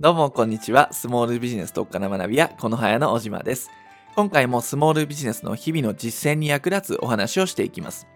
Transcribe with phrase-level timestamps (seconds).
[0.00, 0.92] どうもこんにちは。
[0.92, 3.70] スモールビジネス特化の学び屋、このはやの小島です。
[4.16, 8.08] 今回もスモールビジネスの日々の実践に役立つお話をしていきます。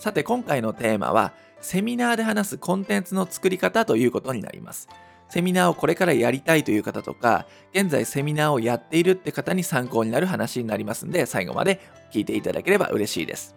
[0.00, 4.88] さて今回のテーマは、セミナーで話すコンテンツの作り方ということになります。
[5.28, 11.80] セミナーをこれからやりたいという方とか、現在セミナーをやっているって方に参考になる話になりますんで、最後まで
[12.12, 13.54] 聞いていただければ嬉しいです。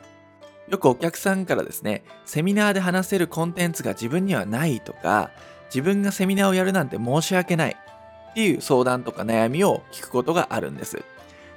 [0.68, 5.32] よくお客さんからですね、セミナーで話せるコンテンツが自分にはないとか、
[5.68, 7.78] 自分がセミナーをやるなんて申し訳ない
[8.32, 11.04] っていう相談とか悩みを聞くことがあるんです。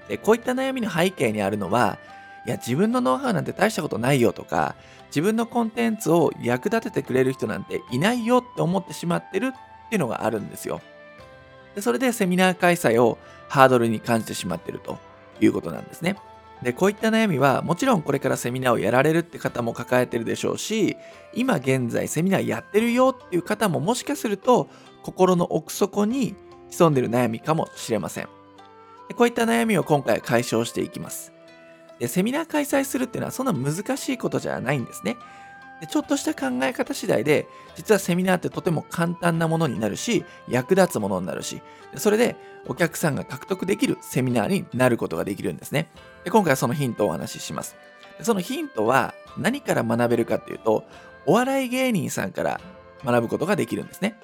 [0.09, 1.99] で、こういった悩みの背景にあるのは、
[2.47, 4.75] いや、自分のノウハウなんて大したことないよとか、
[5.09, 10.81] 自分のコンテンツを役立ててくれる人なんていないよって思ってしまってるっていうのがあるんですよ。
[11.75, 13.19] で、それでセミナー開催を
[13.49, 14.99] ハードルに感じてしまってると
[15.41, 16.17] いうことなんですね。
[16.63, 20.97] で、こういった悩みはもちろんこれからセミナーをやられるって方も抱えてるでしょうし、
[21.33, 24.69] 今現在セミナーやってるよっていう方ももしかすると
[25.03, 26.35] 心の奥底に
[26.71, 28.29] 潜んでる悩みかもしれません。
[29.09, 31.33] でこういった悩みを今回解消していきます。
[31.99, 35.17] で、セミナー開催するっていうのはそんな難しいことじゃないんですね。
[35.81, 41.63] でちょっとした考え方次第で、実はセミナーってとても簡単なものになるし、役立つものになるし、
[41.97, 45.89] それでお客さんが獲得できるセミナーになることができるんですね。
[46.25, 47.77] で今回はそのヒントをお話しします。
[48.23, 50.85] そのヒントは何から学べるかっていうと、
[51.27, 52.61] お笑い芸人さんから
[53.05, 54.19] 学ぶことができるんですね。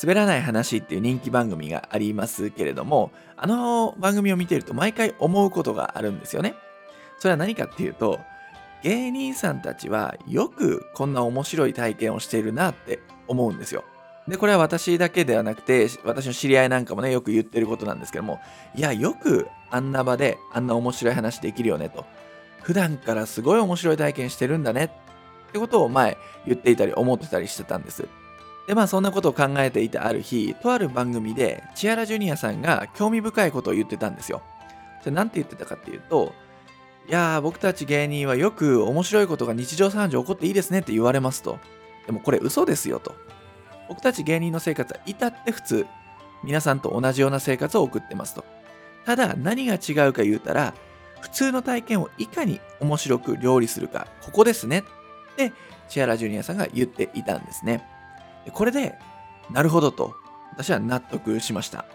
[0.00, 6.54] 滑らない話っていう人気番組がありますけれども、あの番組を見ていると毎回思うことがあるんですよね。
[7.18, 8.18] それは何かっていうと、
[8.82, 13.84] 芸人さんたちはよくこんな面白い体験をしているなって思うんですよ。
[14.28, 18.40] で、これは私だけではなくて、私の知り合いなんかもね、よく言ってることなんですけども、
[18.74, 22.04] いや、よくあんな場であんな面白い話できるよねと。
[22.62, 24.84] 普段からすごい面白い体験してるんだね
[25.48, 28.06] ってことを前言っていたり思ってたりしてたんです。
[28.66, 34.42] で、まあそんなことを考えていたある日、とある番組で千原ジュニアさんが興味深いことを言ってたんですよ。
[35.00, 36.34] それなんて言ってたかっていうと、
[37.08, 41.58] いやー僕たち芸人はよく面白いことが日常茶飯事起こっていいですねって言われますと。
[42.04, 43.14] でもこれ嘘ですよと。
[43.88, 45.86] 僕たち芸人の生活は至って普通。
[46.44, 48.44] 皆さんと同じような生活を送ってますと。
[49.06, 50.74] ただ何が違うか言うたら、
[51.22, 54.82] 普通の体験をいかに面白く料理するか、ここですねっ
[55.36, 55.52] て
[55.88, 57.82] 千原ジュニアさんが言っていたんですね。
[58.44, 58.98] でこれで、
[59.50, 60.14] なるほどと
[60.52, 61.86] 私は納得しました。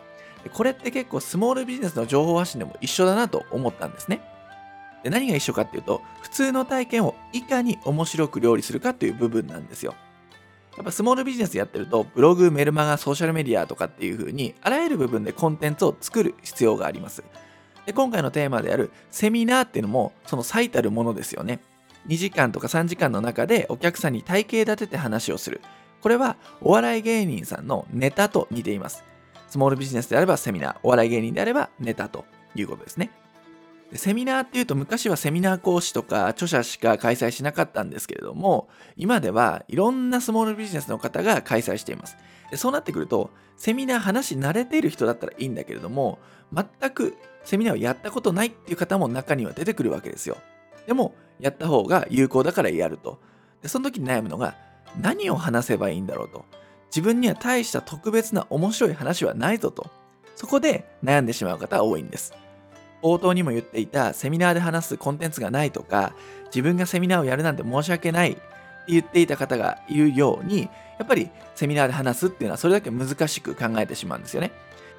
[0.54, 4.33] これって結構スモールビジネスの情報発信でも一緒だなと思ったんですね。
[5.03, 9.96] で何が一緒かっていうと、普通の体験をいかに面白く料理するかという部分なんですよ。
[10.78, 17.24] やっぱスモールビジネスやってると、ブログ、メルマガ、ソーシャルメディアとかっていう風に、あらゆる部分でコンテンツを作る必要があります。
[17.86, 21.59] で、今回のテーマであるセミナーっていうのも、その最たるものですよね。
[22.08, 25.62] 2時間とか3時間の中でお客さんに体系立てて話をする。
[26.02, 29.03] これはお笑い芸人さんのネタと似ています。
[29.47, 32.25] スモールビジネスであればセミナー、お笑い芸人であればネタと
[32.56, 33.12] いうことですね。
[33.94, 38.68] でセミナーっていうと昔はセミナー講師とか著者しか開催しなかったんですけれども
[38.98, 42.18] 今ではいろんなスモールビジネスの方が開催しています。
[42.50, 46.18] でそうなってくるとセミナー話慣れている人だったらいいんだけれども
[46.52, 50.38] 全くセミナーをやったことないっていう方も中には出てくるわけですよ。
[50.88, 53.20] でもやった方が有効だからやると。
[53.62, 54.56] でその時に悩むのが
[55.00, 56.46] 何を話せばいいんだろうと。
[56.88, 59.92] 自分には大した特別な面白い話はないぞと。
[60.36, 62.34] そこで悩んでしまう方が多いんです。
[63.03, 66.16] 冒頭にも言っていたセミナーで話すコンテンツがないとか
[66.46, 68.41] 自分がセミナーをやるなんて申し訳ないって
[68.88, 70.69] 言っていた方がいるようにや
[71.03, 74.52] っぱりセミナーで話すっていうのはそれだけ難しく考えてしまうんですよね。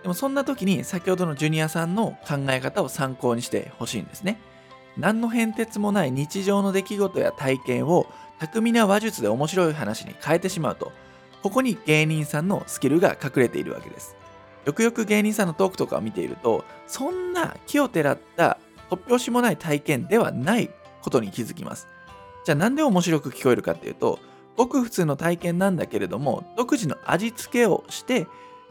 [0.03, 4.39] でもそんな時に先ほどのジュニアさんの考え方を参考にしてほしいんですね。
[4.99, 8.07] 何の変哲もない日常の出来事や体験を
[8.39, 10.93] 巧みな話術で面白い話に変えてしまうと
[11.45, 14.17] ここに芸人さんのスキルが隠れているわけです。
[14.65, 18.59] よくよく芸人さんのトークとかを見ていると、そんな気をてらった
[18.91, 20.71] 突拍子もない体験ではない
[21.03, 21.89] ことに気づきます。
[22.45, 24.19] じゃあなんで面白く聞こえるかっていうと、
[24.57, 28.27] ごく普通の体験なんだけれども、独自の味付けをして、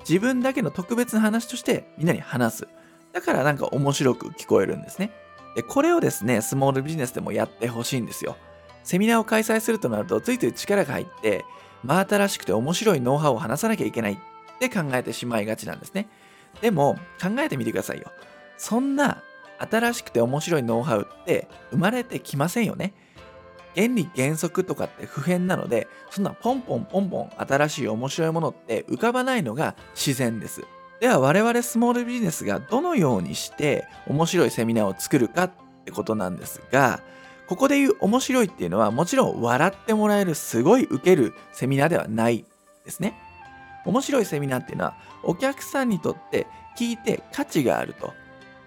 [0.08, 2.68] 自分だけの特別な話としてみんなに話す。
[3.14, 5.12] だからなんか面白く聞こえるんですね。
[5.56, 8.38] で、これをですね、スモールビジネスでもやってほしいんですよ。
[8.84, 11.46] セミナーを開催するとなると、ついつい力が入って、
[11.84, 14.18] 真新しくて面白いノウハウを話さなきゃいけないっ
[14.60, 16.08] て考えてしまいがちなんですね。
[16.62, 18.12] でも考えてみてくださいよ。
[18.58, 19.22] そんな
[19.58, 22.94] 新しくて面白いノウハウって生まれてきませんよね。
[23.76, 30.64] 原理原則とかって普遍なので、そんなポンポンポンポン新しい面白いものって浮かばないのが自然です。
[31.00, 35.52] では我々スモールビジネスがどのようにして面白いセミナーを作るかっ
[35.86, 37.02] てことなんですが、
[37.48, 42.46] ここで言う面白いっていうのはもちろん笑ってもらえるすごい受けるセミナーではない
[42.86, 43.20] ですね。
[43.86, 46.48] 面白いセミナーっていうのはお客さんにとって
[46.78, 48.14] 聞いて価値があると。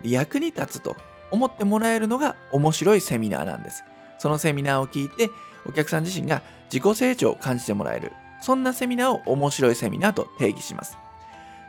[0.03, 0.97] 役に立つと
[1.31, 3.85] 思ってもらえるのが面白いセミナーなんです。
[4.19, 5.31] そのセミナーを聞いて
[5.67, 6.43] お客さん自身が
[6.73, 8.13] 自己成長を感じてもらえる。
[8.41, 10.99] そんなセミナーを面白いセミナーと定義します。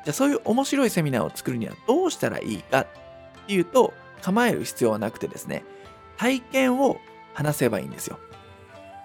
[0.03, 2.87] じゃあそういう面白いセミナーを作るにはどうしたらいいかっ
[3.47, 5.63] ていうと構える必要はなくてですね
[6.17, 6.97] 体験を
[7.33, 8.19] 話せばいいんですよ。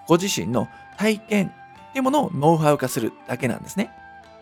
[0.07, 0.67] ご自身の
[0.97, 3.91] 体験っていうものをノウハウ化するだけなんですね。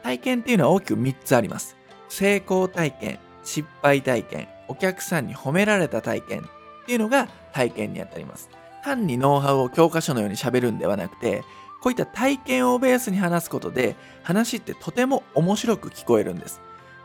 [0.03, 1.75] 体験っていうのは大きく3つあります。
[2.09, 8.49] 成功体験失敗体験お客さんに褒められた体験っていうのが体験にあたります。
[8.83, 11.43] 単にノウハウを教科書のように喋るんではなくて
[11.81, 16.61] こういった体験をベースに話すことで話ってとても面白く聞こえるんです。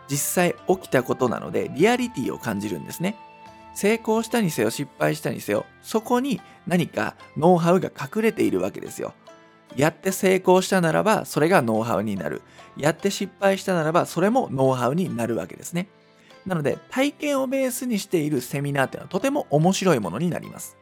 [0.09, 3.17] 実際起きたことなのでリアリティを感じるんですね。
[3.75, 9.15] 成功したにせよ失敗したにせよそこに何かノウハウが隠れているわけですよ。
[9.75, 12.43] やって成功したならばそれがノウハウになる
[12.77, 15.89] やって失敗したならばそれもノウハウになるわけですね
[16.47, 20.77] なので体験をベースにしているセミナーっていうのはとても面白いものになります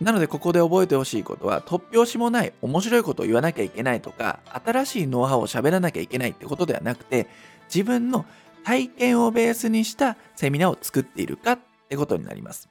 [0.00, 7.26] なのでここで覚えてほしいことは突拍子もない面白いことを言わなきゃいけないとか新しいノウハウを喋らなきゃいけないってことではなくて
[7.72, 8.24] 自分の
[8.64, 12.68] 体験をベースにしたセミナーを作っているかってことになります。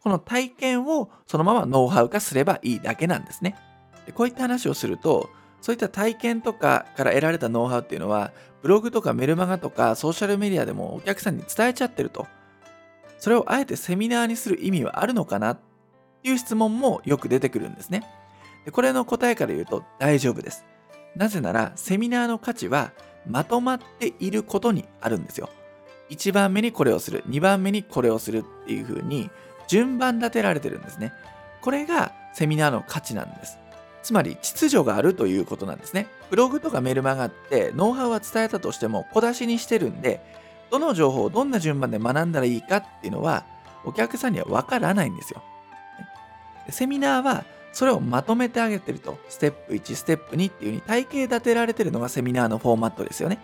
[0.00, 3.56] この体験をそのままノウハウ化すればいいだけなんですね。
[4.06, 8.32] でこういった話をするとそういった体験とかから得られたノウハウっていうのは
[8.62, 12.26] ブログとかメルマガとかソーシャルメディアでもお客さんに伝えちゃってると。
[13.18, 15.56] それをあえてセミナーにする意味はあるのかなっ
[16.22, 18.04] ていう質問もよく出てくるんですね。
[18.64, 20.64] でこれの答えから言うと大丈夫です。
[21.14, 22.92] なぜならセミナーの価値は
[23.26, 25.48] まとまっていることにあるんですよ。
[26.10, 29.30] 1番目にこれをする、2番目にこれをするっていう風に
[29.68, 31.12] 順番立てられてるんですね。
[31.60, 33.58] これがセミナーの価値なんです。
[34.02, 36.08] つまり秩序があるということなんですね。
[36.30, 40.20] ブログとかメルマガってノウハウは伝えたとしても小出しにしてるんで、
[40.70, 43.44] どの情報をどんな順番で学んだらいいかっていうのは
[43.84, 45.42] お客さんにはわからないんですよ。
[46.70, 53.38] セミナーはそれをまとめてあげてると、ステップ1、ステップ2っていう風に体系立てられてるのがセミナーのフォーマットですよね。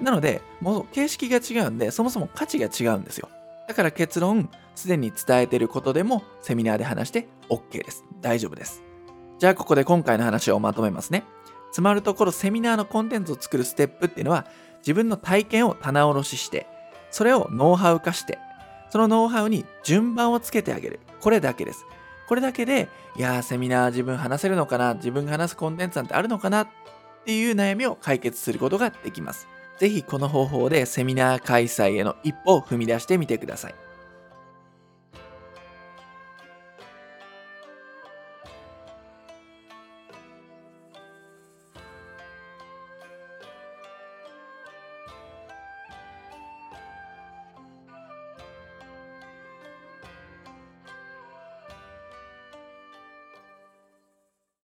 [0.00, 3.28] なので、もう形式が違うんで、そもそも価値が違うんですよ。
[3.66, 8.04] だから結論、すでに伝えてることでもセミナーで話して OK です。
[8.22, 8.87] 大丈夫です。
[9.38, 11.24] じゃあここで今回の話をまとめますね。
[11.70, 14.46] つまるところセミナーのコンテンツを作るステップっていうのは
[14.78, 16.66] 自分の体験を棚卸しして、
[17.10, 18.38] それをノウハウ化して、
[18.90, 21.00] そのノウハウに順番をつけてあげる。
[21.20, 21.84] これだけです。
[22.26, 24.94] これだけで、いやー、セミナー自分話せるのかな？
[24.94, 26.62] 自分が話すコンテンツなんてあるのかな？
[26.62, 26.68] っ
[27.24, 29.46] ていう悩みを解決することができます。
[29.78, 33.74] ぜひこの方法でセミナー開催への一歩を踏み出してみてください。